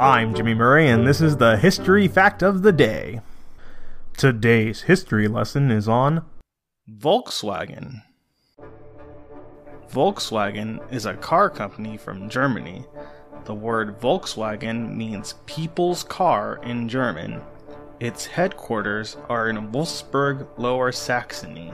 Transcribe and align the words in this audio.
I'm 0.00 0.34
Jimmy 0.34 0.54
Murray, 0.54 0.88
and 0.88 1.06
this 1.06 1.20
is 1.20 1.36
the 1.36 1.56
History 1.56 2.08
Fact 2.08 2.42
of 2.42 2.62
the 2.62 2.72
Day. 2.72 3.20
Today's 4.16 4.82
history 4.82 5.28
lesson 5.28 5.70
is 5.70 5.88
on 5.88 6.24
Volkswagen. 6.90 8.02
Volkswagen 9.92 10.80
is 10.92 11.06
a 11.06 11.14
car 11.14 11.48
company 11.48 11.96
from 11.96 12.28
Germany. 12.28 12.84
The 13.44 13.54
word 13.54 14.00
Volkswagen 14.00 14.96
means 14.96 15.36
people's 15.46 16.02
car 16.02 16.58
in 16.64 16.88
German. 16.88 17.40
Its 18.00 18.26
headquarters 18.26 19.16
are 19.28 19.48
in 19.48 19.70
Wolfsburg, 19.70 20.48
Lower 20.56 20.90
Saxony. 20.90 21.72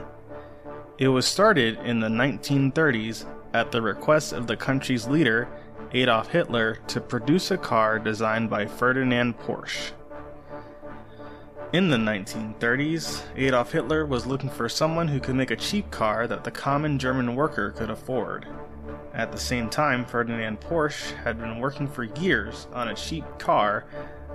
It 0.99 1.09
was 1.09 1.27
started 1.27 1.79
in 1.79 2.01
the 2.01 2.09
1930s 2.09 3.25
at 3.55 3.73
the 3.73 3.81
request 3.81 4.35
of 4.35 4.47
the 4.47 4.59
country's 4.59 5.09
leader, 5.09 5.49
Adolf 5.93 6.29
Hitler, 6.29 6.79
to 6.87 7.01
produce 7.01 7.51
a 7.51 7.59
car 7.59 7.99
designed 7.99 8.49
by 8.49 8.65
Ferdinand 8.65 9.37
Porsche. 9.41 9.91
In 11.73 11.91
the 11.91 11.97
1930s, 11.97 13.23
Adolf 13.37 13.73
Hitler 13.73 14.07
was 14.07 14.25
looking 14.25 14.51
for 14.51 14.69
someone 14.69 15.09
who 15.09 15.19
could 15.19 15.35
make 15.35 15.51
a 15.51 15.57
cheap 15.57 15.91
car 15.91 16.29
that 16.29 16.45
the 16.45 16.51
common 16.53 16.97
German 16.97 17.35
worker 17.35 17.73
could 17.73 17.91
afford. 17.91 18.47
At 19.15 19.33
the 19.33 19.39
same 19.39 19.69
time, 19.69 20.05
Ferdinand 20.05 20.61
Porsche 20.61 21.13
had 21.25 21.41
been 21.41 21.59
working 21.59 21.89
for 21.89 22.05
years 22.05 22.69
on 22.73 22.89
a 22.89 22.95
cheap 22.95 23.25
car 23.41 23.85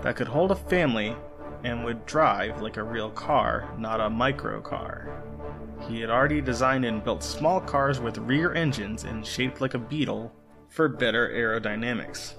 that 0.01 0.17
could 0.17 0.27
hold 0.27 0.51
a 0.51 0.55
family 0.55 1.15
and 1.63 1.85
would 1.85 2.05
drive 2.05 2.61
like 2.61 2.75
a 2.75 2.83
real 2.83 3.11
car, 3.11 3.73
not 3.77 4.01
a 4.01 4.09
micro 4.09 4.59
car. 4.59 5.23
He 5.87 6.01
had 6.01 6.09
already 6.09 6.41
designed 6.41 6.83
and 6.83 7.01
built 7.01 7.23
small 7.23 7.61
cars 7.61 8.01
with 8.01 8.17
rear 8.17 8.53
engines 8.53 9.05
and 9.05 9.25
shaped 9.25 9.61
like 9.61 9.73
a 9.73 9.79
beetle 9.79 10.33
for 10.69 10.87
better 10.87 11.29
aerodynamics. 11.29 12.33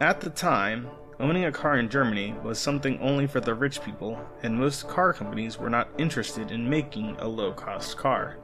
At 0.00 0.20
the 0.20 0.30
time, 0.30 0.90
Owning 1.18 1.46
a 1.46 1.52
car 1.52 1.78
in 1.78 1.88
Germany 1.88 2.34
was 2.44 2.58
something 2.58 3.00
only 3.00 3.26
for 3.26 3.40
the 3.40 3.54
rich 3.54 3.82
people, 3.82 4.20
and 4.42 4.54
most 4.54 4.86
car 4.86 5.14
companies 5.14 5.58
were 5.58 5.70
not 5.70 5.88
interested 5.96 6.50
in 6.50 6.68
making 6.68 7.16
a 7.18 7.26
low 7.26 7.52
cost 7.52 7.96
car. 7.96 8.36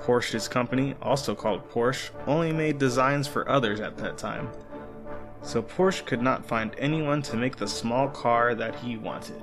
Porsche's 0.00 0.48
company, 0.48 0.94
also 1.02 1.34
called 1.34 1.68
Porsche, 1.68 2.10
only 2.26 2.50
made 2.50 2.78
designs 2.78 3.28
for 3.28 3.46
others 3.46 3.78
at 3.78 3.98
that 3.98 4.16
time. 4.16 4.48
So 5.42 5.62
Porsche 5.62 6.06
could 6.06 6.22
not 6.22 6.46
find 6.46 6.74
anyone 6.78 7.20
to 7.22 7.36
make 7.36 7.56
the 7.56 7.68
small 7.68 8.08
car 8.08 8.54
that 8.54 8.76
he 8.76 8.96
wanted. 8.96 9.42